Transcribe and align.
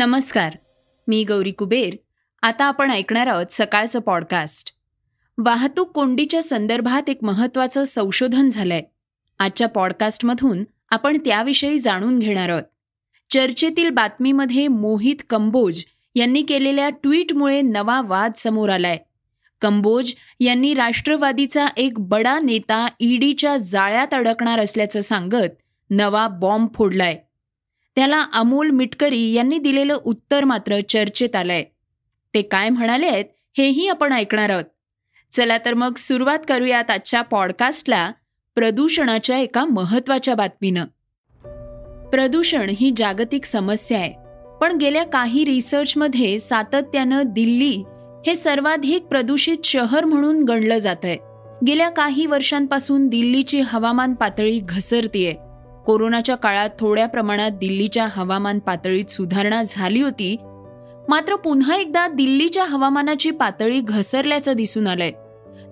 नमस्कार 0.00 0.56
मी 1.08 1.24
गौरी 1.24 1.50
कुबेर. 1.50 1.96
आता 2.42 2.64
आपण 2.64 2.90
ऐकणार 2.90 3.26
आहोत 3.26 3.46
सकाळचं 3.50 3.98
पॉडकास्ट 3.98 4.72
वाहतूक 5.38 5.90
कोंडीच्या 5.90 6.42
संदर्भात 6.42 7.10
एक 7.10 7.18
महत्वाचं 7.22 7.84
संशोधन 7.84 8.48
झालंय. 8.48 8.82
आजच्या 9.38 9.68
पॉडकास्टमधून 9.68 10.64
आपण 10.90 11.18
त्याविषयी 11.18 11.78
जाणून 11.78 12.18
घेणार 12.18 12.48
आहोत. 12.48 12.62
चर्चेतील 13.30 13.90
बातमीमध्ये 13.90 14.68
मोहित 14.68 15.16
कंबोज 15.30 15.84
यांनी 16.14 16.42
केलेल्या 16.42 16.88
ट्विटमुळे 16.88 17.62
नवा 17.62 18.02
वाद 18.02 18.32
समोर 18.36 18.68
आलाय. 18.68 18.98
कंबोज 19.60 20.12
यांनी 20.40 20.74
राष्ट्रवादीचा 20.74 21.66
एक 21.76 21.92
बडा 21.98 22.38
नेता 22.38 22.88
ईडीच्या 23.00 23.56
जाळ्यात 23.56 24.14
अडकणार 24.14 24.58
असल्याचं 24.58 25.00
सांगत 25.00 25.50
नवा 25.90 26.28
बॉम्ब 26.28 26.68
फोडलाय. 26.74 27.18
त्याला 27.96 28.26
अमोल 28.32 28.70
मिटकरी 28.70 29.32
यांनी 29.32 29.58
दिलेलं 29.58 29.98
उत्तर 30.04 30.44
मात्र 30.44 30.80
चर्चेत 30.88 31.36
आलंय. 31.36 31.64
ते 32.34 32.42
काय 32.42 32.68
म्हणाले 32.68 33.06
आहेत 33.06 33.24
हेही 33.58 33.88
आपण 33.88 34.12
ऐकणार 34.12 34.50
आहोत. 34.50 34.64
चला 35.32 35.58
तर 35.58 35.74
मग 35.74 35.94
सुरुवात 35.96 36.38
करूयात 36.48 36.90
आजच्या 36.90 37.22
पॉडकास्टला 37.22 38.12
प्रदूषणाच्या 38.54 39.38
एका 39.38 39.64
महत्त्वाच्या 39.64 40.34
बातमीनं. 40.34 40.84
प्रदूषण 42.10 42.70
ही 42.78 42.92
जागतिक 42.96 43.44
समस्या 43.44 43.98
आहे 43.98 44.14
पण 44.60 44.76
गेल्या 44.76 45.04
काही 45.04 45.44
रिसर्चमध्ये 45.44 46.38
सातत्यानं 46.38 47.22
दिल्ली 47.26 47.84
हे 48.26 48.34
सर्वाधिक 48.34 49.02
प्रदूषित 49.02 49.56
शहर 49.64 50.04
म्हणून 50.04 50.44
गणलं 50.44 50.78
जात 50.78 51.04
आहे 51.04 51.18
गेल्या 51.66 51.90
काही 51.90 52.26
वर्षांपासून 52.26 53.08
दिल्लीची 53.08 53.60
हवामान 53.60 54.14
पातळी 54.14 54.60
घसरतीये. 54.62 55.34
कोरोनाच्या 55.86 56.34
काळात 56.34 56.70
थोड्या 56.80 57.06
प्रमाणात 57.06 57.50
दिल्लीच्या 57.50 58.06
हवामान 58.10 58.58
पातळीत 58.58 59.10
सुधारणा 59.10 59.62
झाली 59.68 60.02
होती. 60.02 60.36
मात्र 61.08 61.36
पुन्हा 61.36 61.76
एकदा 61.76 62.08
दिल्लीच्या 62.08 62.64
हवामानाची 62.64 63.30
पातळी 63.30 63.80
घसरल्याचं 63.80 64.52
दिसून 64.52 64.86
आलंय. 64.86 65.10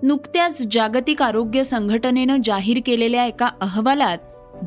नुकत्याच 0.03 0.67
जागतिक 0.71 1.21
आरोग्य 1.21 1.63
संघटनेनं 1.63 2.37
जाहीर 2.43 2.77
केलेल्या 2.85 3.25
एका 3.25 3.49
अहवालात 3.61 4.17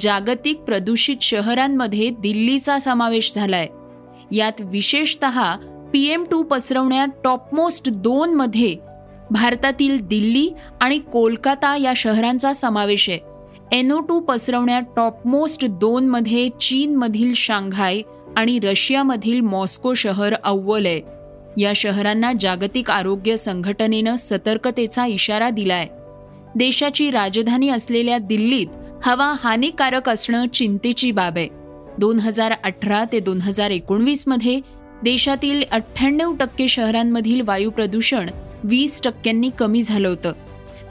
जागतिक 0.00 0.58
प्रदूषित 0.58 1.16
शहरांमध्ये 1.20 2.10
दिल्लीचा 2.10 2.78
समावेश 2.78 3.32
झालाय. 3.34 3.66
यात 4.32 4.60
विशेषत 4.60 5.24
पीएम 5.92 6.24
टू 6.30 6.42
पसरवण्यात 6.42 7.08
टॉपमोस्ट 7.24 7.88
दोन 7.88 8.34
मध्ये 8.34 8.76
भारतातील 9.30 10.06
दिल्ली 10.06 10.50
आणि 10.80 10.98
कोलकाता 10.98 11.76
या 11.76 11.92
शहरांचा 11.96 12.52
समावेश 12.52 13.10
आहे. 13.10 13.31
एनओ 13.72 14.00
टू 14.00 14.20
पसरवण्यात 14.20 14.82
टॉपमोस्ट 14.96 15.64
दोनमध्ये 15.66 16.48
चीनमधील 16.48 17.32
शांघाय 17.34 18.00
आणि 18.36 18.58
रशियामधील 18.58 19.40
मॉस्को 19.40 19.94
शहर 19.94 20.34
अव्वल 20.44 20.86
आहे. 20.86 21.00
या 21.58 21.72
शहरांना 21.76 22.32
जागतिक 22.40 22.90
आरोग्य 22.90 23.36
संघटनेनं 23.36 24.16
सतर्कतेचा 24.16 25.06
इशारा 25.06 25.50
दिलाय. 25.50 25.86
देशाची 26.54 27.10
राजधानी 27.10 27.68
असलेल्या 27.68 28.18
दिल्लीत 28.18 28.66
हवा 29.04 29.34
हानिकारक 29.44 30.08
असणं 30.08 30.48
चिंतेची 30.48 31.10
बाब 31.10 31.36
आहे. 31.36 31.48
दोन 31.98 32.18
हजार 32.18 32.52
अठरा 32.64 33.04
ते 33.12 33.20
दोन 33.20 33.40
हजार 33.40 33.70
एकोणवीसमध्ये 33.70 34.60
देशातील 35.02 35.62
अठ्ठ्याण्णव 35.70 36.34
टक्के 36.34 36.68
शहरांमधील 36.68 37.40
वायू 37.40 37.70
प्रदूषण 37.70 38.30
वीस 38.64 39.02
टक्क्यांनी 39.02 39.50
कमी 39.58 39.82
झालं 39.82 40.08
होतं. 40.08 40.32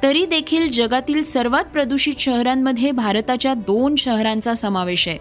तरी 0.04 0.26
देखील 0.26 0.72
जगातील 0.72 1.22
सर्वात 1.22 1.64
प्रदूषित 1.64 2.14
शहरांमध्ये 2.20 2.92
भारताच्या 2.92 3.54
दोन 3.54 3.96
शहरांचा 3.96 4.54
समावेश 4.54 5.08
आहे. 5.08 5.18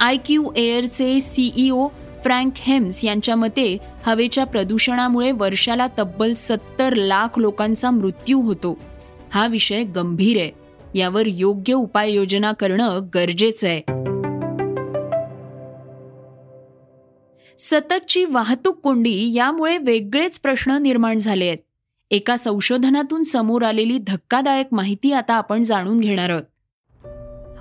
आय 0.00 0.16
क्यू 0.16 0.44
एअरचे 0.56 1.20
सीईओ 1.20 1.88
फ्रँक 2.22 2.52
हेम्स 2.56 3.04
यांच्या 3.04 3.36
मते 3.36 3.78
हवेच्या 4.06 4.44
प्रदूषणामुळे 4.44 5.32
वर्षाला 5.32 5.86
तब्बल 5.98 6.34
सत्तर 6.34 6.94
लाख 6.94 7.38
लोकांचा 7.38 7.90
मृत्यू 7.90 8.40
होतो. 8.40 8.78
हा 9.34 9.46
विषय 9.46 9.82
गंभीर 9.82 10.36
आहे. 10.36 10.50
यावर 10.94 11.22
योग्य 11.26 11.72
उपाययोजना 11.72 12.52
करणं 12.52 13.00
गरजेचं 13.14 13.68
आहे. 13.68 13.80
सततची 17.58 18.24
वाहतूक 18.24 18.80
कोंडी 18.80 19.34
यामुळे 19.34 19.78
वेगळेच 19.78 20.40
प्रश्न 20.40 20.70
निर्माण 20.70 21.18
झाले 21.18 21.44
आहेत. 21.44 21.58
एका 22.10 22.36
संशोधनातून 22.36 23.22
समोर 23.22 23.62
आलेली 23.62 23.98
धक्कादायक 23.98 24.66
माहिती 24.72 25.12
आता 25.12 25.34
आपण 25.34 25.62
जाणून 25.62 26.00
घेणार 26.00 26.30
आहोत. 26.30 26.42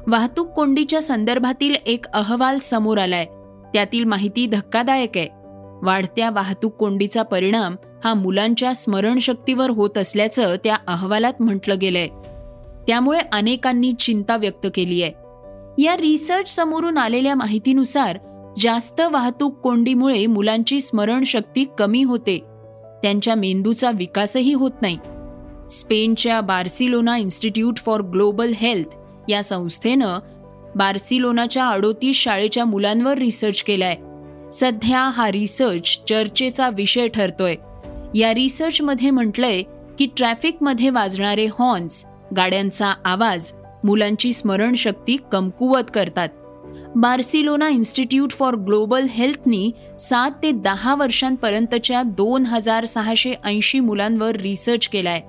वाहतूक 0.07 0.47
कोंडीच्या 0.47 1.01
संदर्भातील 1.01 1.75
एक 1.85 2.05
अहवाल 2.05 2.59
समोर 2.59 2.97
आलाय. 2.97 3.25
त्यातील 3.73 4.03
माहिती 4.03 4.47
धक्कादायक 4.47 5.17
आहे. 5.17 5.27
वाढत्या 5.83 6.29
वाहतूक 6.29 6.73
कोंडीचा 6.73 7.23
परिणाम 7.23 7.75
हा 8.03 8.13
मुलांच्या 8.13 8.75
स्मरणशक्तीवर 8.75 9.69
होत 9.69 9.97
असल्याचं 9.97 10.55
त्या 10.63 10.75
अहवालात 10.87 11.33
म्हटलं 11.39 11.75
गेलंय. 11.81 12.07
त्यामुळे 12.87 13.19
अनेकांनी 13.31 13.93
चिंता 13.93 14.37
व्यक्त 14.37 14.67
केली 14.75 15.03
आहे. 15.03 15.11
या 15.83 15.97
रिसर्च 15.97 16.55
समोरून 16.55 16.97
आलेल्या 16.97 17.35
माहितीनुसार 17.35 18.17
जास्त 18.59 19.01
वाहतूक 19.01 19.59
कोंडीमुळे 19.59 20.25
मुलांची 20.25 20.81
स्मरणशक्ती 20.81 21.65
कमी 21.77 22.03
होते. 22.03 22.39
त्यांच्या 23.03 23.35
मेंदूचा 23.35 23.91
विकासही 23.91 24.53
होत 24.53 24.71
नाही. 24.81 24.97
स्पेनच्या 25.71 26.41
Barcelona 26.41 27.17
institute 27.17 27.77
for 27.77 28.01
global 28.01 28.53
health 28.57 28.95
या 29.29 29.43
संस्थेनं 29.43 30.19
बार्सिलोनाच्या 30.75 31.67
अडोतीस 31.67 32.15
शाळेच्या 32.15 32.65
मुलांवर 32.65 33.17
रिसर्च 33.17 33.63
केलाय. 33.63 33.95
सध्या 34.53 34.99
हा 34.99 35.31
रिसर्च 35.31 35.99
चर्चेचा 36.09 36.69
विषय 36.69 37.07
ठरतोय. 37.07 37.55
या 38.15 38.33
रिसर्चमध्ये 38.33 39.09
म्हटलंय 39.09 39.61
की 39.99 40.07
ट्रॅफिकमध्ये 40.17 40.89
वाजणारे 40.89 41.47
हॉर्न्स 41.59 42.05
गाड्यांचा 42.37 42.93
आवाज 43.05 43.51
मुलांची 43.83 44.33
स्मरणशक्ती 44.33 45.17
कमकुवत 45.31 45.91
करतात. 45.93 46.29
बार्सिलोना 46.95 47.67
इन्स्टिट्यूट 47.69 48.31
फॉर 48.31 48.55
ग्लोबल 48.55 49.07
हेल्थनी 49.09 49.71
सात 49.99 50.31
ते 50.43 50.51
दहा 50.51 50.95
वर्षांपर्यंतच्या 50.95 52.03
दोन 52.03 52.45
हजार 52.45 52.85
सहाशे 52.85 53.33
ऐंशी 53.43 53.79
मुलांवर 53.79 54.35
रिसर्च 54.35 54.87
केलाय. 54.87 55.21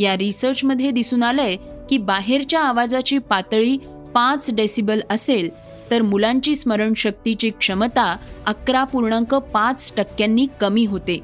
या 0.00 0.16
रिसर्चमध्ये 0.16 0.90
दिसून 0.90 1.22
आलंय 1.22 1.56
की 1.90 1.98
बाहेरच्या 1.98 2.60
आवाजाची 2.60 3.18
पातळी 3.18 3.78
पाच 4.14 4.50
डेसिबल 4.52 5.00
असेल 5.10 5.50
तर 5.90 6.02
मुलांची 6.02 6.54
स्मरणशक्तीची 6.54 7.50
क्षमता 7.50 8.16
अकरा 8.46 8.84
पूर्णांक 8.84 9.34
पाच 9.34 9.92
टक्क्यांनी 9.96 10.46
कमी 10.60 10.84
होते. 10.84 11.20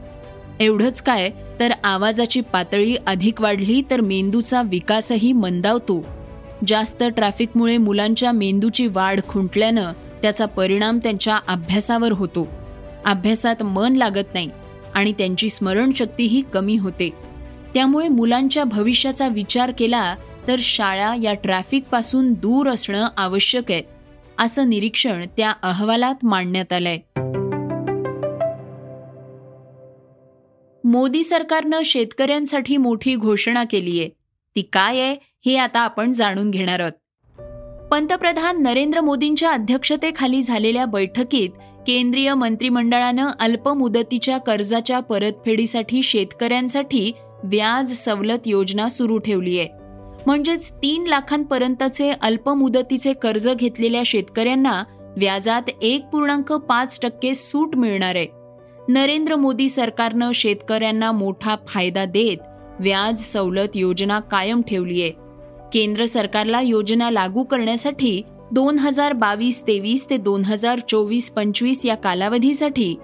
एवढंच 0.60 1.02
काय 1.02 1.30
तर 1.60 1.72
आवाजाची 1.84 2.40
पातळी 2.40 2.96
अधिक 3.06 3.40
वाढली 3.40 3.82
तर 3.90 4.00
मेंदूचा 4.00 4.62
विकासही 4.62 5.32
मंदावतो. 5.32 6.06
जास्त 6.66 7.02
ट्रॅफिकमुळे 7.02 7.76
मुलांच्या 7.76 8.32
मेंदूची 8.32 8.86
वाढ 8.86 9.20
खुंटल्यानं 9.28 9.92
त्याचा 10.22 10.46
परिणाम 10.46 10.98
त्यांच्या 10.98 11.38
अभ्यासावर 11.48 12.12
होतो. 12.12 12.48
अभ्यासात 13.04 13.62
मन 13.62 13.96
लागत 13.96 14.34
नाही 14.34 14.50
आणि 14.94 15.12
त्यांची 15.12 15.48
स्मरणशक्तीही 15.48 16.42
कमी 16.52 16.76
होते. 16.76 17.10
त्यामुळे 17.74 18.08
मुलांच्या 18.08 18.64
भविष्याचा 18.64 19.28
विचार 19.28 19.72
केला 19.78 20.16
तर 20.46 20.56
शाळा 20.58 21.14
या 21.14 21.34
ट्रॅफिकपासून 21.34 22.32
दूर 22.32 22.68
असणं 22.70 23.08
आवश्यक 23.16 23.70
आहे 23.70 23.82
असं 24.38 24.68
निरीक्षण 24.68 25.26
त्या 25.36 25.52
अहवालात 25.62 26.14
मांडण्यात 26.22 26.72
आलंय. 26.72 26.98
मोदी 30.84 31.22
सरकारनं 31.22 31.80
शेतकऱ्यांसाठी 31.84 32.76
मोठी 32.76 33.16
घोषणा 33.16 33.64
केली 33.64 34.00
आहे 34.00 34.08
ती 34.56 34.62
काय 34.72 35.00
आहे? 35.00 35.31
हे 35.46 35.56
आता 35.56 35.80
आपण 35.80 36.12
जाणून 36.12 36.50
घेणार 36.50 36.80
आहोत. 36.80 36.92
पंतप्रधान 37.90 38.62
नरेंद्र 38.62 39.00
मोदींच्या 39.00 39.50
अध्यक्षतेखाली 39.50 40.42
झालेल्या 40.42 40.84
बैठकीत 40.86 41.50
केंद्रीय 41.86 42.34
मंत्रिमंडळानं 42.34 43.30
अल्प 43.40 43.68
मुदतीच्या 43.68 44.38
कर्जाच्या 44.38 45.00
परतफेडीसाठी 45.00 46.02
शेतकऱ्यांसाठी 46.02 47.12
व्याज 47.44 47.92
सवलत 47.92 48.46
योजना 48.46 48.88
सुरू 48.88 49.18
ठेवली 49.18 49.58
आहे. 49.58 49.68
म्हणजेच 50.26 50.72
तीन 50.72 51.06
लाखांपर्यंतचे 51.06 52.10
अल्पमुदतीचे 52.10 53.12
कर्ज 53.12 53.48
घेतलेल्या 53.48 54.02
शेतकऱ्यांना 54.06 54.82
व्याजात 55.16 55.62
एक 55.82 56.04
पूर्णांक 56.04 56.52
पाच 56.52 57.00
टक्के 57.02 57.34
सूट 57.34 57.76
मिळणार 57.76 58.14
आहे. 58.14 58.26
नरेंद्र 58.88 59.36
मोदी 59.36 59.68
सरकारनं 59.68 60.32
शेतकऱ्यांना 60.34 61.12
मोठा 61.12 61.56
फायदा 61.68 62.04
देत 62.04 62.38
व्याज 62.80 63.18
सवलत 63.18 63.68
योजना 63.74 64.20
कायम 64.20 64.62
ठेवली 64.62 65.02
आहे. 65.02 65.21
केंद्र 65.72 66.04
सरकारला 66.06 66.60
योजना 66.60 67.10
लागू 67.10 67.42
करण्यासाठी 67.42 68.20
दोन 68.52 68.78
हजार 68.78 69.12
बावीस 69.12 69.62
तेवीस 69.66 70.08
ते 70.10 70.16
दोन 70.16 70.44
हजार 70.44 70.80
चोवीस 70.88 71.30
पंचवीस 71.30 71.84
या 71.86 71.94
कालावधीसाठी 71.94 72.94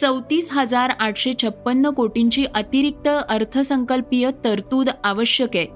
चौतीस 0.00 0.52
हजार 0.52 0.90
आठशे 1.00 1.32
छप्पन्न 1.42 1.90
कोटींची 1.90 2.44
अतिरिक्त 2.54 3.08
अर्थसंकल्पीय 3.08 4.30
तरतूद 4.44 4.88
आवश्यक 5.04 5.56
आहे. 5.56 5.66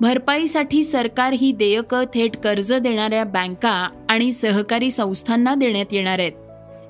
भरपाईसाठी 0.00 0.82
सरकार 0.82 1.32
ही 1.32 1.52
देयकं 1.52 2.04
थेट 2.14 2.36
कर्ज 2.36 2.72
देणाऱ्या 2.72 3.24
बँका 3.24 3.88
आणि 4.10 4.32
सहकारी 4.32 4.90
संस्थांना 4.90 5.54
देण्यात 5.54 5.92
येणार 5.92 6.18
आहेत. 6.18 6.32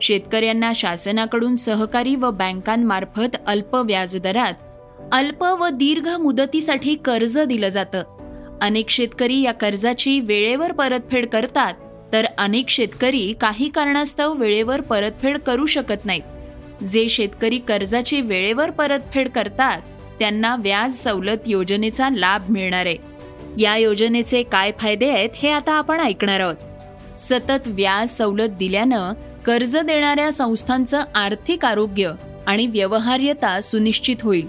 शेतकऱ्यांना 0.01 0.73
शासनाकडून 0.77 1.57
सहकारी 1.57 2.15
व 2.17 2.31
बँकांमार्फत 2.31 3.37
अल्प 3.47 3.75
व्याजदरात 3.77 4.55
अल्प 5.13 5.43
व 5.43 5.69
दीर्घ 5.69 6.09
मुदतीसाठी 6.09 6.95
कर्ज 6.95 7.39
दिलं 7.39 7.69
जातं. 7.69 8.03
अनेक 8.63 8.89
शेतकरी 8.89 9.43
या 9.43 9.53
कर्जाची 9.53 10.21
वेळेवर 10.21 10.73
परतफेड 10.73 11.27
करतात 11.27 11.75
तर 12.13 12.27
अनेक 12.39 12.69
शेतकरी 12.69 13.35
काही 13.41 13.69
कारणास्तव 13.69 14.35
वेळेवर 14.35 14.81
परतफेड 14.81 15.39
करू 15.39 15.67
शकत 15.67 16.05
नाहीत. 16.05 16.85
जे 16.85 17.09
शेतकरी 17.09 17.59
कर्जाची 17.59 18.21
वेळेवर 18.21 18.71
परतफेड 18.71 19.29
करतात 19.29 19.81
त्यांना 20.19 20.57
व्याज 20.57 20.95
सवलत 20.95 21.37
योजनेचा 21.47 22.09
लाभ 22.11 22.51
मिळणार 22.51 22.87
आहे. 22.87 22.97
या 23.59 23.77
योजनेचे 23.77 24.43
काय 24.43 24.73
फायदे 24.79 25.11
आहेत 25.11 25.31
हे 25.35 25.51
आता 25.51 25.73
आपण 25.73 26.01
ऐकणार 26.01 26.41
आहोत. 26.41 27.19
सतत 27.19 27.67
व्याज 27.67 28.19
सवलत 28.19 28.49
दिल्यानं 28.49 29.13
कर्ज 29.47 29.77
देणाऱ्या 29.77 30.33
संस्थांचं 30.33 31.03
आर्थिक 31.15 31.65
आरोग्य 31.65 32.13
आणि 32.47 32.67
व्यवहार्यता 32.67 33.61
सुनिश्चित 33.61 34.17
होईल. 34.23 34.47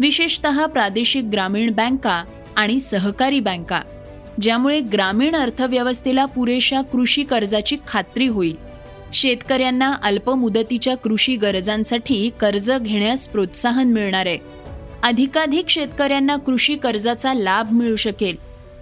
विशेषतः 0.00 0.66
प्रादेशिक 0.66 1.24
ग्रामीण 1.24 1.72
बँका 1.72 2.24
आणि 2.58 2.80
सहकारी 2.80 3.40
बँका 3.40 3.80
ज्यामुळे 4.40 4.80
ग्रामीण 4.80 5.36
अर्थव्यवस्थेला 5.36 6.24
पुरेशा 6.24 6.80
कृषी 6.80 7.22
कर्जाची 7.22 7.76
खात्री 7.88 8.26
होईल. 8.26 8.56
शेतकऱ्यांना 9.12 9.92
अल्प 10.02 10.30
मुदतीच्या 10.30 10.96
कृषी 10.96 11.36
गरजांसाठी 11.36 12.30
कर्ज 12.40 12.72
घेण्यास 12.80 13.28
प्रोत्साहन 13.28 13.92
मिळणार. 13.92 14.26
आहे 14.26 14.38
अधिकाधिक 15.02 15.68
शेतकऱ्यांना 15.68 16.36
कृषी 16.36 16.76
कर्जाचा 16.76 17.34
लाभ 17.34 17.72
मिळू 17.72 17.96
शकेल. 17.96 18.36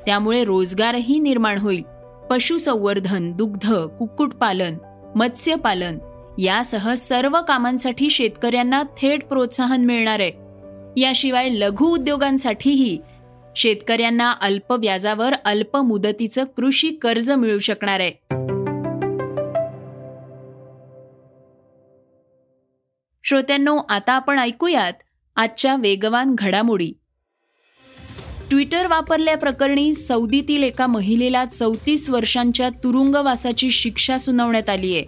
त्यामुळे 0.06 0.44
रोजगारही 0.44 1.18
निर्माण 1.18 1.58
होईल. 1.58 1.82
पशुसंवर्धन 2.30 3.32
दुग्ध 3.32 3.72
कुक्कुटपालन 3.98 4.74
मत्स्यपालन 5.14 5.98
यासह 6.38 6.94
सर्व 6.94 7.40
कामांसाठी 7.42 8.10
शेतकऱ्यांना 8.10 8.82
थेट 9.00 9.24
प्रोत्साहन 9.24 9.84
मिळणार. 9.84 10.20
आहे 10.20 10.32
याशिवाय 11.00 11.48
लघु 11.48 11.86
उद्योगांसाठीही 11.86 12.98
शेतकऱ्यांना 13.56 14.32
अल्प 14.32 14.72
व्याजावर 14.72 15.34
अल्प 15.44 15.76
मुदतीचं 15.76 16.44
कृषी 16.44 16.90
कर्ज 16.90 17.30
मिळू 17.30 17.58
शकणार 17.58 18.00
आहे. 18.00 18.12
श्रोत्यांनो 23.24 23.76
आता 23.88 24.12
आपण 24.12 24.38
ऐकूयात 24.38 24.92
आजच्या 25.36 25.76
वेगवान 25.76 26.34
घडामोडी. 26.38 26.92
ट्विटर 28.50 28.86
वापरल्याप्रकरणी 28.86 29.94
सौदीतील 29.94 30.62
एका 30.62 30.86
महिलेला 30.86 31.44
चौतीस 31.44 32.08
वर्षांच्या 32.10 32.68
तुरुंगवासाची 32.68 33.70
शिक्षा 33.70 34.18
सुनावण्यात 34.18 34.68
आली 34.68 34.96
आहे. 34.96 35.04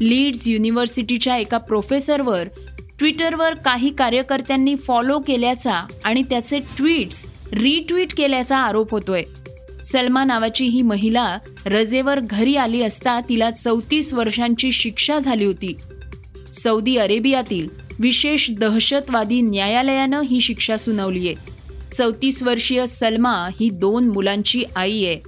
लीड्स 0.00 0.48
युनिव्हर्सिटीच्या 0.48 1.36
एका 1.36 1.58
प्रोफेसरवर 1.58 2.48
ट्विटरवर 2.98 3.54
काही 3.54 3.90
कार्यकर्त्यांनी 3.90 4.76
फॉलो 4.76 5.18
केल्याचा 5.18 5.86
आणि 6.04 6.22
त्याचे 6.22 6.58
ट्विट्स 6.58 7.26
रिट्विट 7.52 8.14
केल्याचा 8.16 8.56
आरोप 8.56 8.90
होतोय. 8.90 9.22
सलमा 9.84 10.24
नावाची 10.24 10.64
ही 10.64 10.82
महिला 10.82 11.38
रजेवर 11.66 12.20
घरी 12.20 12.56
आली 12.56 12.82
असता 12.82 13.20
तिला 13.20 13.50
चौतीस 13.50 14.12
वर्षांची 14.14 14.72
शिक्षा 14.72 15.18
झाली 15.18 15.44
होती. 15.44 15.76
सौदी 16.54 16.96
अरेबियातील 16.96 17.68
विशेष 17.98 18.50
दहशतवादी 18.50 19.40
न्यायालयानं 19.40 20.20
ही 20.20 20.40
शिक्षा 20.40 20.76
सुनावली 20.76 21.28
आहे 21.28 21.52
चौतीस 21.92 22.42
वर्षीय 22.42 22.86
सलमा 22.86 23.30
ही 23.30 23.70
दोन 23.70 24.08
मुलांची 24.08 24.64
आई 24.76 25.04
आहे. 25.04 25.18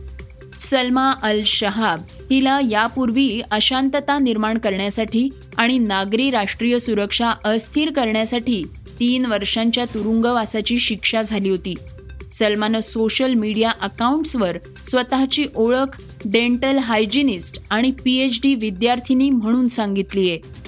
सलमा 0.59 1.13
अल 1.23 1.43
शहाब 1.47 2.01
हिला 2.31 2.59
यापूर्वी 2.71 3.41
अशांतता 3.51 4.19
निर्माण 4.19 4.59
करण्यासाठी 4.59 5.29
आणि 5.57 5.79
नागरी 5.79 6.31
राष्ट्रीय 6.31 6.79
सुरक्षा 6.79 7.33
अस्थिर 7.45 7.93
करण्यासाठी 7.93 8.65
तीन 9.01 9.27
वर्षांच्या 9.27 9.85
तुरुंगवासाची 9.85 10.79
शिक्षा 10.79 11.23
झाली 11.23 11.49
होती. 11.49 11.75
सलमानं 12.39 12.81
सोशल 12.81 13.35
मीडिया 13.35 13.71
अकाउंट्सवर 13.81 14.57
स्वतःची 14.85 15.47
ओळख 15.55 16.01
डेंटल 16.25 16.79
हायजिनिस्ट 16.79 17.61
आणि 17.71 17.91
पी 18.05 18.17
एच 18.17 18.41
डी 18.43 18.55
विद्यार्थिनी 18.55 19.31
म्हणून 19.31 19.69
सांगितली 19.69 20.31
आहे 20.31 20.65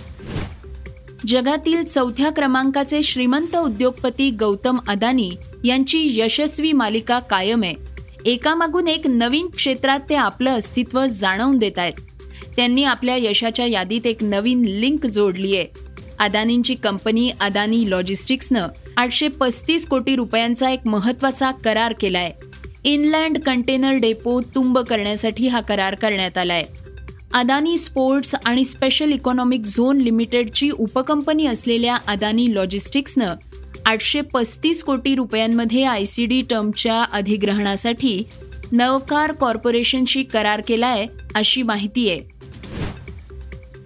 जगातील 1.27 1.83
चौथ्या 1.85 2.31
क्रमांकाचे 2.31 3.03
श्रीमंत 3.03 3.57
उद्योगपती 3.57 4.31
गौतम 4.31 4.79
अदानी 4.89 5.31
यांची 5.65 6.21
यशस्वी 6.21 6.73
मालिका 6.73 7.19
कायम 7.19 7.63
आहे. 7.63 7.75
एकामागून 8.25 8.89
एक 8.89 9.07
नवीन 9.07 9.47
क्षेत्रात 9.47 10.01
ते 10.11 10.15
आपलं 10.15 10.51
अस्तित्व 10.51 11.07
जाणवून 11.07 11.59
देत 11.59 11.79
आहेत 11.79 12.01
त्यांनी 12.57 12.85
आपल्या 12.85 13.17
यशाच्या 13.17 13.67
यादीत 13.67 14.07
एक 14.07 14.25
नवीन 14.25 14.65
लिंक 14.65 15.07
जोडली 15.07 15.57
आहे 15.57 15.67
अदानींची 16.19 16.75
कंपनी 16.75 17.31
अदानी 17.41 17.91
लॉजिस्टिक्सनं 17.91 18.69
आठशे 18.97 19.29
पस्तीस 19.29 19.87
कोटी 19.87 20.17
रुपयांचा 20.17 20.71
एक 20.71 20.87
महत्त्वाचा 20.87 21.51
करार 21.51 21.95
केलाय. 22.01 22.33
इनलँड 22.85 23.39
कंटेनर 23.39 23.93
डेपो 23.93 24.41
तुंब 24.41 24.79
करण्यासाठी 24.79 25.49
हा 25.49 25.61
करार 25.61 25.95
करण्यात 25.95 26.39
आलाय. 26.39 26.65
अदानी 27.35 27.77
स्पोर्ट्स 27.77 28.35
आणि 28.45 28.65
स्पेशल 28.65 29.13
इकॉनॉमिक 29.13 29.65
झोन 29.65 29.99
लिमिटेडची 29.99 30.71
उपकंपनी 30.71 31.47
असलेल्या 31.47 31.97
अदानी 32.07 32.55
लॉजिस्टिक्सनं 32.55 33.35
आठशे 33.87 34.21
पस्तीस 34.21 34.83
कोटी 34.85 35.15
रुपयांमध्ये 35.15 35.85
आय 35.85 36.05
सी 36.05 36.27
डी 36.27 36.43
टर्मच्या 36.43 37.03
अधिग्रहणासाठी 37.13 38.23
नवकार 38.73 39.33
कॉर्पोरेशनशी 39.33 40.23
करार 40.23 40.61
केलाय 40.69 41.07
अशी 41.35 41.63
माहिती 41.63 42.11
आहे. 42.11 42.21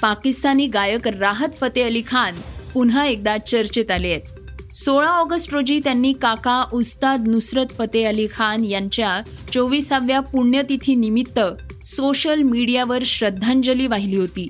पाकिस्तानी 0.02 0.66
गायक 0.66 1.06
राहत 1.08 1.48
फतेह 1.60 1.86
अली 1.86 2.00
खान 2.06 2.34
पुन्हा 2.74 3.04
एकदा 3.06 3.36
चर्चेत 3.38 3.90
आले 3.90 4.08
आहेत. 4.08 4.72
सोळा 4.72 5.08
ऑगस्ट 5.08 5.52
रोजी 5.52 5.78
त्यांनी 5.78 6.12
काका 6.12 6.64
उस्ताद 6.72 7.28
नुसरत 7.28 7.66
फतेह 7.78 8.08
अली 8.08 8.26
खान 8.34 8.64
यांच्या 8.64 9.20
चोवीसाव्या 9.52 10.20
पुण्यतिथी 10.20 10.94
निमित्त 10.94 11.38
सोशल 11.86 12.42
मीडियावर 12.42 13.02
श्रद्धांजली 13.06 13.86
वाहिली 13.86 14.16
होती. 14.16 14.48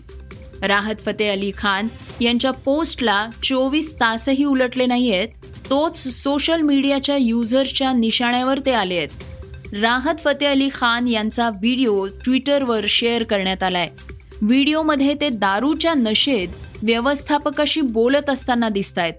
राहत 0.62 0.95
फतेह 1.07 1.33
अली 1.33 1.50
खान 1.59 1.88
यांच्या 2.21 2.50
पोस्टला 2.50 3.26
चोवीस 3.45 3.95
तासही 3.95 4.45
उलटले 4.45 4.87
नाही 4.87 5.12
आहेत 5.15 5.29
तोच 5.71 5.97
सोशल 5.97 6.61
मीडियाच्या 6.61 7.17
युजर्सच्या 7.17 7.93
निशाण्यावर 7.93 8.59
ते 8.67 8.73
आले 8.73 8.97
आहेत. 8.99 9.75
राहत 9.81 10.25
फतेह 10.25 10.50
अली 10.50 10.69
खान 10.75 11.09
यांचा 11.09 11.49
व्हिडिओ 11.49 12.07
ट्विटरवर 12.25 12.85
शेअर 12.88 13.23
करण्यात 13.23 13.62
आलाय. 13.62 13.88
व्हिडिओमध्ये 14.43 15.15
ते 15.15 15.29
दारूच्या 15.29 15.95
नशेत 15.95 16.49
व्यवस्थापकाशी 16.83 17.81
बोलत 17.81 18.31
असताना 18.31 18.69
दिसत 18.69 18.99
आहेत 18.99 19.13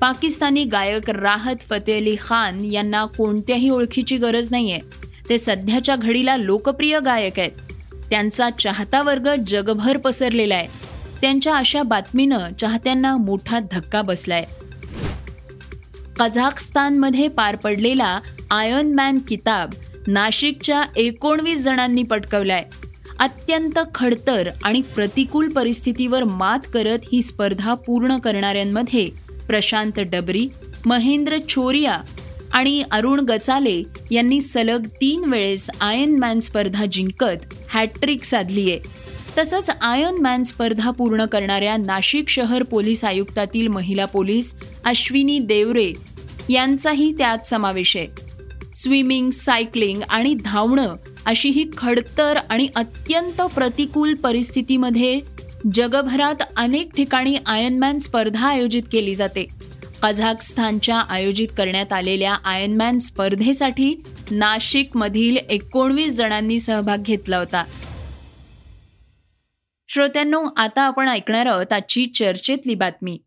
पाकिस्तानी 0.00 0.64
गायक 0.64 1.10
राहत 1.10 1.56
फतेह 1.70 1.96
अली 1.96 2.16
खान 2.20 2.64
यांना 2.64 3.04
कोणत्याही 3.04 3.70
ओळखीची 3.70 4.16
गरज 4.16 4.48
नाहीये. 4.50 4.78
ते 5.28 5.38
सध्याच्या 5.38 5.96
घडीला 5.96 6.36
लोकप्रिय 6.36 7.00
गायक 7.00 7.38
आहेत. 7.38 7.50
त्यांचा 8.10 8.50
चाहता 8.50 9.02
वर्ग 9.02 9.34
जगभर 9.46 9.96
पसरलेला 9.96 10.54
आहे. 10.54 10.66
त्यांच्या 11.20 11.56
अशा 11.56 11.82
बातमीनं 11.82 12.52
चाहत्यांना 12.58 13.16
मोठा 13.16 13.58
धक्का 13.72 14.02
बसलाय. 14.02 14.44
कझाकस्तानमध्ये 16.18 17.28
पार 17.28 17.56
पडलेला 17.56 18.20
आयर्न 18.50 18.94
मॅन 18.94 19.18
किताब 19.18 19.70
नाशिकच्या 20.06 20.82
एकोणवीस 20.96 21.64
जणांनी 21.64 22.02
पटकवलाय. 22.02 22.64
अत्यंत 23.20 23.78
खडतर 23.94 24.48
आणि 24.64 24.80
प्रतिकूल 24.80 25.48
परिस्थितीवर 25.48 26.24
मात 26.24 26.58
करत 26.74 26.98
ही 27.12 27.22
स्पर्धा 27.22 27.74
पूर्ण 27.74 28.18
करणाऱ्यांमध्ये 28.18 29.10
प्रशांत 29.46 30.00
डबरी 30.00 30.48
महेंद्र 30.86 31.36
छोरिया 31.48 31.98
आणि 32.52 32.82
अरुण 32.90 33.20
गचाले 33.20 33.82
यांनी 34.10 34.40
सलग 34.40 34.86
तीन 34.86 35.24
वेळेस 35.24 35.70
आयन 35.80 36.18
मॅन 36.18 36.40
स्पर्धा 36.40 36.84
जिंकत 36.86 37.54
हॅट्रिक 37.68 38.24
साधली 38.24 38.70
आहे. 38.70 38.80
तसंच 39.38 39.70
आयन 39.70 40.16
मॅन 40.20 40.42
स्पर्धा 40.42 40.90
पूर्ण 40.90 41.24
करणाऱ्या 41.24 41.76
नाशिक 41.76 42.28
शहर 42.28 42.62
पोलीस 42.62 43.04
आयुक्तातील 43.04 43.68
महिला 43.68 44.04
पोलीस 44.04 44.54
अश्विनी 44.84 45.38
देवरे 45.38 45.92
यांचाही 46.48 47.12
त्यात 47.18 47.46
समावेश 47.46 47.96
आहे. 47.96 48.29
स्विमिंग 48.82 49.30
सायकलिंग 49.30 50.02
आणि 50.08 50.34
धावणं 50.44 50.96
अशी 51.26 51.48
ही 51.48 51.64
खडतर 51.78 52.36
आणि 52.36 52.68
अत्यंत 52.76 53.40
प्रतिकूल 53.42 54.14
परिस्थितीमध्ये 54.14 55.20
जगभरात 55.74 56.42
अनेक 56.56 56.94
ठिकाणी 56.94 57.36
आयनमॅन 57.46 57.98
स्पर्धा 57.98 58.48
आयोजित 58.48 58.82
केली 58.92 59.14
जाते. 59.14 59.46
कझाकस्थानच्या 60.02 60.98
आयोजित 60.98 61.48
करण्यात 61.56 61.92
आलेल्या 61.92 62.34
आयनमॅन 62.34 62.98
स्पर्धेसाठी 62.98 63.94
नाशिकमधील 64.30 65.36
एकोणवीस 65.36 66.16
जणांनी 66.16 66.60
सहभाग 66.60 66.98
घेतला 66.98 67.38
होता. 67.38 67.64
श्रोत्यांनो 69.88 70.44
आता 70.56 70.82
आपण 70.82 71.08
ऐकणार 71.08 71.46
आहोत 71.46 71.72
आजची 71.72 72.06
चर्चेतली 72.06 72.74
बातमी. 72.74 73.18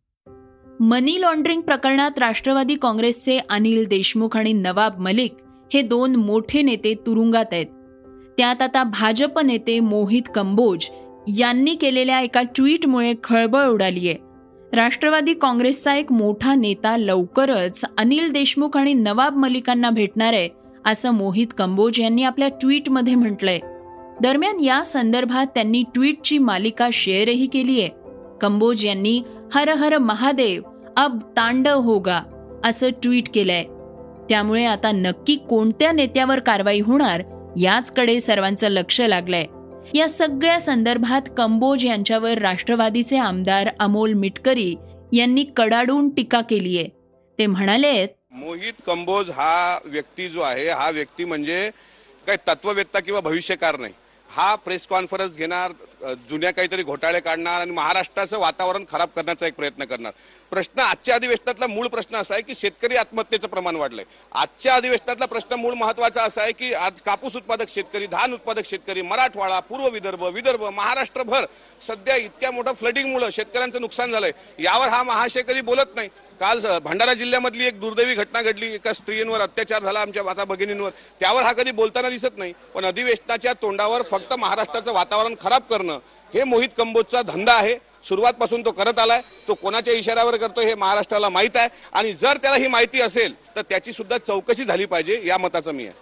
मनी 0.79 1.21
लॉन्ड्रिंग 1.21 1.61
प्रकरणात 1.61 2.19
राष्ट्रवादी 2.19 2.75
काँग्रेसचे 2.75 3.39
अनिल 3.49 3.85
देशमुख 3.85 4.37
आणि 4.37 4.53
नवाब 4.53 4.99
मलिक 4.99 5.33
हे 5.73 5.81
दोन 5.81 6.15
मोठे 6.15 6.61
नेते 6.61 6.93
तुरुंगात 7.05 7.45
आहेत. 7.51 7.65
त्यात 8.37 8.61
आता 8.61 8.83
भाजप 8.83 9.39
नेते 9.39 9.79
मोहित 9.79 10.21
कंबोज 10.35 10.85
यांनी 11.37 11.75
केलेल्या 11.75 12.19
एका 12.19 12.41
ट्विटमुळे 12.41 13.13
खळबळ 13.23 13.65
उडाली 13.65 14.07
आहे 14.09 14.17
राष्ट्रवादी 14.73 15.33
काँग्रेसचा 15.33 15.95
एक 15.95 16.11
मोठा 16.11 16.55
नेता 16.55 16.97
लवकरच 16.97 17.85
अनिल 17.97 18.31
देशमुख 18.31 18.77
आणि 18.77 18.93
नवाब 18.93 19.37
मलिकांना 19.37 19.89
भेटणार 19.89 20.33
आहे 20.33 20.49
असं 20.85 21.11
मोहित 21.11 21.47
कंबोज 21.57 22.01
यांनी 22.01 22.23
आपल्या 22.23 22.47
ट्विटमध्ये 22.47 23.15
म्हटलंय. 23.15 23.59
दरम्यान 24.21 24.59
या 24.59 24.83
संदर्भात 24.85 25.45
त्यांनी 25.45 25.83
ट्विटची 25.93 26.37
मालिका 26.37 26.89
शेअरही 26.93 27.45
केली 27.45 27.81
आहे 27.81 28.02
कंबोज 28.43 28.85
यांनी 28.85 29.21
हर 29.53 29.69
हर 29.69 29.97
महादेव 29.97 30.61
अब 30.97 31.19
तांडव 31.37 31.79
होगा 31.79 32.21
असं 32.65 32.89
ट्विट 33.03 33.29
केलंय. 33.33 33.63
त्यामुळे 34.29 34.65
आता 34.65 34.91
नक्की 34.91 35.35
कोणत्या 35.49 35.91
नेत्यावर 35.91 36.39
कारवाई 36.39 36.79
होणार 36.79 37.23
याचकडे 37.57 38.19
सर्वांचं 38.19 38.67
लक्ष 38.67 38.99
लागलंय. 39.01 39.45
या 39.93 40.07
सगळ्या 40.09 40.59
संदर्भात 40.59 41.29
कंबोज 41.37 41.85
यांच्यावर 41.85 42.37
राष्ट्रवादीचे 42.37 43.17
आमदार 43.17 43.69
अमोल 43.79 44.13
मिटकरी 44.13 44.75
यांनी 45.13 45.43
कडाडून 45.57 46.09
टीका 46.09 46.41
केली 46.41 46.77
आहे 46.77 46.87
ते 47.39 47.45
म्हणाले 47.45 48.05
मोहित 48.31 48.73
कंबोज 48.87 49.29
हा 49.29 49.79
व्यक्ती 49.85 50.29
जो 50.29 50.41
आहे 50.41 50.69
हा 50.69 50.89
व्यक्ती 50.89 51.25
म्हणजे 51.25 51.69
काही 52.27 52.37
तत्ववेत्ता 52.47 52.99
किंवा 52.99 53.19
भविष्यकार 53.19 53.79
नाही. 53.79 53.93
हा 54.29 54.53
प्रेस 54.55 54.85
कॉन्फरन्स 54.87 55.35
घेणार 55.37 55.71
जुन्या 56.29 56.51
काहीतरी 56.51 56.83
घोटाळे 56.83 57.19
काढणार 57.19 57.59
आणि 57.61 57.71
महाराष्ट्राचं 57.71 58.39
वातावरण 58.39 58.83
खराब 58.91 59.09
करण्याचा 59.15 59.47
एक 59.47 59.53
प्रयत्न 59.55 59.85
करणार. 59.85 60.11
प्रश्न 60.51 60.79
आजच्या 60.79 61.15
अधिवेशनातला 61.15 61.67
मूळ 61.67 61.87
प्रश्न 61.87 62.15
असा 62.15 62.33
आहे 62.33 62.43
की 62.43 62.55
शेतकरी 62.55 62.95
आत्महत्येचं 62.95 63.47
प्रमाण 63.47 63.75
वाढलंय. 63.75 64.03
आजच्या 64.31 64.75
अधिवेशनातला 64.75 65.25
प्रश्न 65.25 65.55
मूळ 65.55 65.73
महत्त्वाचा 65.73 66.23
असा 66.23 66.41
आहे 66.41 66.51
की 66.51 66.73
आज 66.73 67.01
कापूस 67.01 67.35
उत्पादक 67.35 67.69
शेतकरी 67.69 68.07
धान 68.07 68.33
उत्पादक 68.33 68.65
शेतकरी 68.65 69.01
मराठवाडा 69.01 69.59
पूर्व 69.59 69.87
विदर्भ 69.89 70.23
विदर्भ 70.23 70.63
महाराष्ट्रभर 70.63 71.45
सध्या 71.81 72.15
इतक्या 72.15 72.51
मोठं 72.51 72.73
फ्लडिंगमुळं 72.73 73.29
शेतकऱ्यांचं 73.29 73.81
नुकसान 73.81 74.11
झालंय. 74.11 74.31
यावर 74.59 74.87
हा 74.87 75.03
महाशय 75.03 75.61
बोलत 75.61 75.95
नाही. 75.95 76.09
काल 76.43 76.59
भंडारा 76.83 77.13
जिल्ह्यामधली 77.13 77.65
एक 77.65 77.79
दुर्दैवी 77.79 78.13
घटना 78.15 78.41
घडली. 78.41 78.73
एका 78.75 78.93
स्त्रियांवर 78.93 79.41
अत्याचार 79.41 79.83
झाला 79.83 79.99
आमच्या 79.99 80.23
माता 80.23 80.43
भगिनींवर. 80.43 80.89
त्यावर 81.19 81.43
हा 81.43 81.51
कधी 81.53 81.71
बोलताना 81.71 82.09
दिसत 82.09 82.37
नाही 82.37 82.53
पण 82.73 82.85
अधिवेशनाच्या 82.85 83.53
तोंडावर 83.61 84.01
फक्त 84.01 84.33
महाराष्ट्राचं 84.33 84.93
वातावरण 84.93 85.35
खराब 85.41 85.61
करणं 85.69 85.99
हे 86.33 86.43
मोहित 86.43 86.69
कंबोजचा 86.77 87.21
धंदा 87.21 87.53
आहे. 87.53 87.77
सुरुवातपासून 88.03 88.65
तो 88.65 88.71
करत 88.71 88.99
आलाय. 88.99 89.21
तो 89.47 89.53
कोणाच्या 89.53 89.93
इशाऱ्यावर 89.93 90.35
करतो 90.37 90.61
हे 90.61 90.73
महाराष्ट्राला 90.75 91.29
माहीत 91.29 91.57
आहे. 91.57 91.69
आणि 91.93 92.13
जर 92.13 92.37
त्याला 92.37 92.57
ही 92.57 92.67
माहिती 92.67 93.01
असेल 93.01 93.35
तर 93.55 93.61
त्याची 93.61 93.93
सुद्धा 93.93 94.17
चौकशी 94.17 94.65
झाली 94.65 94.85
पाहिजे 94.85 95.19
या 95.25 95.37
मताचं 95.37 95.71
मी 95.71 95.85
आहे. 95.85 95.93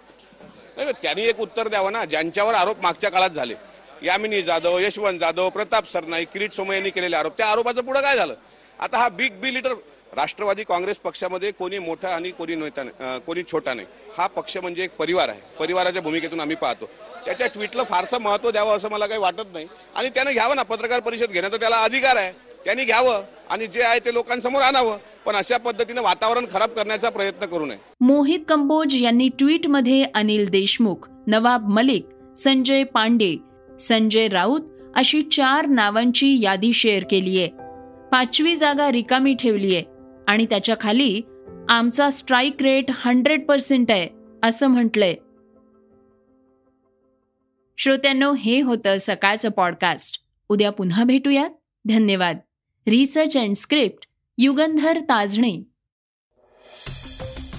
नाही, 0.76 0.92
त्यांनी 1.02 1.26
एक 1.28 1.40
उत्तर 1.40 1.68
द्यावं 1.68 1.92
ना. 1.92 2.04
ज्यांच्यावर 2.04 2.54
आरोप 2.54 2.82
मागच्या 2.82 3.10
काळात 3.10 3.30
झाले. 3.30 3.54
यामिनी 4.02 4.42
जाधव 4.42 4.78
यशवंत 4.78 5.18
जाधव 5.18 5.48
प्रताप 5.50 5.86
सरनाईक 5.86 6.28
किरीट 6.32 6.52
सोमय 6.52 6.74
यांनी 6.74 6.90
केलेले 6.90 7.16
आरोप. 7.16 7.38
त्या 7.38 7.46
आरोपाचं 7.46 7.82
पुढे 7.82 8.00
काय 8.00 8.16
झालं? 8.16 8.34
आता 8.78 8.98
हा 8.98 9.08
big 9.08 9.40
B 9.40 9.54
leader 9.54 9.74
Rashtrawadi 10.16 10.64
Congress 10.64 10.98
पक्षामध्ये 10.98 11.50
कोणी 11.50 11.78
मोठा 11.78 12.08
आणि 12.08 12.30
कोणी 12.30 12.54
नेता 12.54 12.82
नाही, 12.82 13.18
कोणी 13.26 13.42
छोटा 13.42 13.74
नाही. 13.74 13.86
हा 14.18 14.26
पक्ष 14.26 14.56
म्हणजे 14.56 14.84
एक 14.84 14.90
परिवार 14.98 15.28
आहे. 15.28 15.40
परिवाराच्या 15.58 16.02
भूमिकेतून 16.02 16.40
आम्ही 16.40 16.56
पाहतो. 16.56 16.88
त्याच्या 17.24 17.46
ट्विटला 17.46 17.84
फारसं 17.84 18.20
महत्त्व 18.20 18.50
द्यावं 18.50 18.76
असं 18.76 18.90
मला 18.90 19.06
काही 19.06 19.20
वाटत 19.20 19.52
नाही. 19.52 19.66
आणि 19.94 20.08
त्यानं 20.08 20.32
घ्यावं 20.32 20.56
ना 20.56 20.62
पत्रकार 20.62 21.00
परिषद 21.00 21.30
घेण्याचा 21.30 21.56
त्याला 21.56 21.76
अधिकार 21.76 22.16
आहे. 22.16 22.32
त्यांनी 22.64 22.84
घ्यावं 22.84 23.22
आणि 23.50 23.66
जे 23.66 23.82
आहे 23.82 23.98
ते 23.98 24.12
लोकांसमोर 24.14 24.62
आणावं. 24.62 24.98
पण 25.26 25.36
अशा 25.36 25.56
पद्धतीने 25.56 26.00
वातावरण 26.00 26.44
खराब 26.52 26.70
करण्याचा 26.70 27.10
प्रयत्न 27.10 27.46
करू 27.46 27.66
नये. 27.66 27.78
मोहित 28.00 28.40
कंबोज 28.48 28.94
यांनी 28.94 29.28
ट्विटमध्ये 29.28 30.04
अनिल 30.14 30.48
देशमुख 30.48 31.08
नवाब 31.26 31.68
मलिक 31.68 32.06
संजय 32.38 32.84
पांडे 32.84 33.34
संजय 33.80 34.28
राऊत 34.28 34.60
अशी 34.96 35.22
चार 35.22 35.66
नावांची 35.66 36.38
यादी 36.42 36.72
शेअर 36.72 37.04
केलीय. 37.10 37.46
पाचवी 38.12 38.54
जागा 38.56 38.90
रिकामी 38.92 39.34
ठेवलीय. 39.34 39.82
आणि 40.28 40.46
त्याच्याखाली 40.46 41.22
आमचा 41.68 42.10
स्ट्राईक 42.10 42.62
रेट 42.62 42.84
हंड्रेड 42.90 43.46
पर्सेंट 43.46 43.90
आहे 43.90 44.08
असं 44.42 44.66
म्हटलंय. 44.66 45.14
श्रोत्यांनो 47.78 48.34
हे 48.34 48.60
होतं 48.60 48.96
सकाळचं 49.00 49.48
पॉडकास्ट 49.48 50.18
उद्या 50.48 50.70
पुन्हा 50.70 51.04
भेटूयात. 51.04 51.50
धन्यवाद. 51.88 52.38
Research 52.88 53.36
and 53.36 53.56
script 53.56 54.06
Yugandhar 54.38 54.98
Tajane. 55.00 55.62